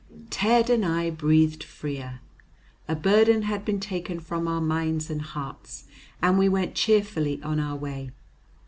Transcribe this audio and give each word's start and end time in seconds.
Ted 0.31 0.71
and 0.71 0.83
I 0.83 1.11
breathed 1.11 1.63
freer. 1.63 2.21
A 2.87 2.95
burden 2.95 3.43
had 3.43 3.63
been 3.63 3.79
taken 3.79 4.19
from 4.19 4.47
our 4.47 4.59
minds 4.59 5.11
and 5.11 5.21
hearts, 5.21 5.83
and 6.23 6.39
we 6.39 6.49
went 6.49 6.73
cheerfully 6.73 7.39
on 7.43 7.59
our 7.59 7.75
way. 7.75 8.09